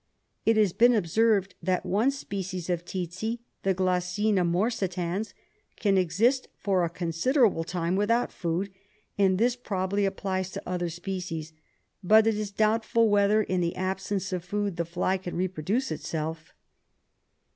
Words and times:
It 0.47 0.57
has 0.57 0.73
been 0.73 0.95
observed 0.95 1.53
that 1.61 1.85
one 1.85 2.09
species 2.09 2.71
of 2.71 2.83
tsetse, 2.85 3.37
the 3.61 3.75
Glossina 3.75 4.43
morsitans, 4.43 5.33
can 5.75 5.95
exist 5.95 6.47
for 6.57 6.83
a 6.83 6.89
considerable 6.89 7.63
time 7.63 7.95
without 7.95 8.31
food, 8.31 8.71
and 9.19 9.37
this 9.37 9.55
probably 9.55 10.05
applies 10.05 10.49
to 10.53 10.63
other 10.67 10.89
species, 10.89 11.53
but 12.03 12.25
it 12.25 12.35
is 12.35 12.49
doubtful 12.49 13.09
whether, 13.09 13.43
in 13.43 13.61
the 13.61 13.75
absence 13.75 14.33
of 14.33 14.43
food, 14.43 14.77
the 14.77 14.85
fly 14.85 15.19
can 15.19 15.35
reproduce 15.35 15.91
itself. 15.91 16.55